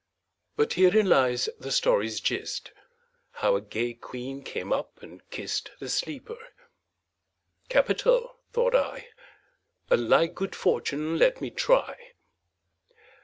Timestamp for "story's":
1.71-2.19